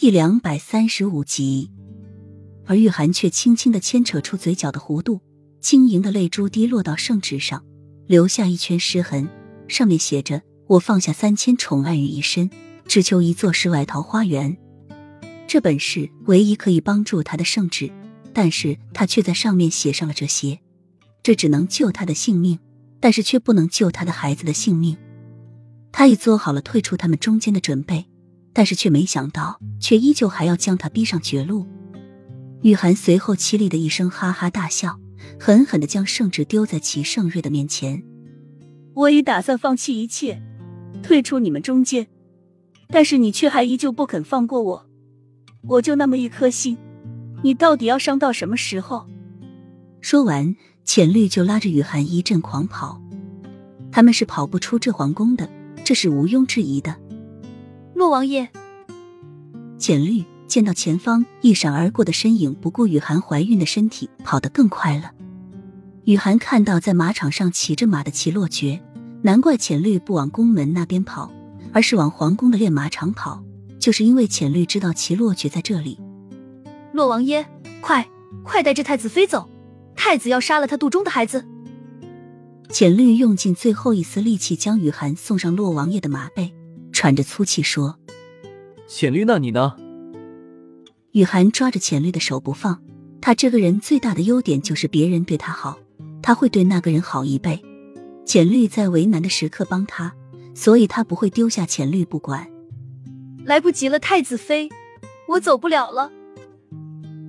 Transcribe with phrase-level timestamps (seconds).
[0.00, 1.70] 第两百三十五集，
[2.64, 5.20] 而玉涵却轻轻的牵扯出嘴角的弧度，
[5.60, 7.62] 晶莹的泪珠滴落到圣旨上，
[8.06, 9.28] 留下一圈湿痕，
[9.68, 12.48] 上面写着：“我放下三千宠爱于一身，
[12.86, 14.56] 只求一座世外桃花源。”
[15.46, 17.92] 这本是唯一可以帮助他的圣旨，
[18.32, 20.60] 但是他却在上面写上了这些，
[21.22, 22.58] 这只能救他的性命，
[23.00, 24.96] 但是却不能救他的孩子的性命。
[25.92, 28.06] 他已做好了退出他们中间的准备。
[28.52, 31.66] 但是却没想到，却依旧还要将他逼上绝路。
[32.62, 34.98] 雨涵随后凄厉的一声哈哈大笑，
[35.38, 38.02] 狠狠的将圣旨丢在齐盛瑞的面前。
[38.94, 40.42] 我已打算放弃一切，
[41.02, 42.08] 退出你们中间，
[42.88, 44.86] 但是你却还依旧不肯放过我。
[45.68, 46.76] 我就那么一颗心，
[47.42, 49.06] 你到底要伤到什么时候？
[50.02, 53.00] 说完，浅绿就拉着雨涵一阵狂跑。
[53.92, 55.48] 他们是跑不出这皇宫的，
[55.82, 56.94] 这是毋庸置疑的。
[58.00, 58.48] 洛王爷，
[59.76, 65.12] 简绿见到前方一闪而过的身影，不顾雨涵怀孕的身体，跑得更快了。
[66.04, 68.80] 雨涵看到在马场上骑着马的齐洛爵，
[69.20, 71.30] 难怪浅绿不往宫门那边跑，
[71.74, 73.44] 而是往皇宫的练马场跑，
[73.78, 76.00] 就是因为浅绿知道齐洛爵在这里。
[76.94, 77.44] 洛王爷，
[77.82, 78.08] 快
[78.42, 79.46] 快带着太子妃走，
[79.94, 81.44] 太子要杀了他肚中的孩子。
[82.70, 86.54] 浅绿用尽最后一丝力气，将雨涵送上洛王爷的马背。
[87.00, 87.98] 喘着粗气说
[88.86, 89.74] ：“浅绿，那你呢？”
[91.12, 92.82] 雨涵抓着浅绿的手不放。
[93.22, 95.78] 他这个人最大的优点就是别人对他好，
[96.20, 97.64] 他会对那个人好一倍。
[98.26, 100.14] 浅绿在为难的时刻帮他，
[100.54, 102.46] 所以他不会丢下浅绿不管。
[103.46, 104.68] 来不及了，太子妃，
[105.26, 106.12] 我走不了了。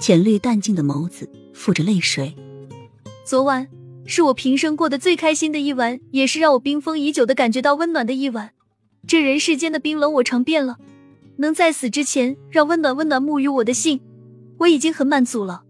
[0.00, 2.34] 浅绿淡静的眸子附着泪水。
[3.24, 3.68] 昨晚
[4.06, 8.50] 是我平生过得最开心的一晚，也是让我冰封已久的感觉到温暖的一晚。
[9.06, 10.78] 这人世间的冰冷我尝遍了，
[11.36, 14.00] 能在死之前让温暖温暖沐浴我的心，
[14.58, 15.64] 我已经很满足了。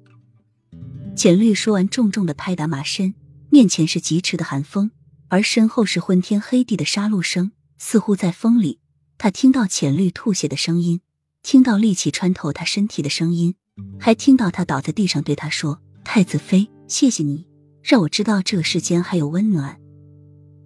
[1.17, 3.15] 浅绿说完，重重的拍打马身，
[3.51, 4.91] 面前是疾驰的寒风，
[5.29, 7.53] 而身后是昏天黑地的杀戮声。
[7.79, 8.79] 似乎在风里，
[9.19, 11.01] 他听到浅绿吐血的声音，
[11.43, 13.57] 听到力气穿透他身体的声音，
[13.99, 17.47] 还听到他倒在地上对他说：“太子妃，谢谢你，
[17.83, 19.81] 让我知道这个世间还有温暖。”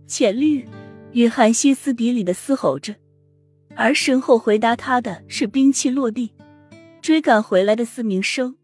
[0.07, 0.69] 浅绿。
[1.17, 2.95] 雨涵歇斯底里的嘶吼着，
[3.75, 6.31] 而身后回答他的是兵器落地、
[7.01, 8.55] 追赶回来的嘶鸣声。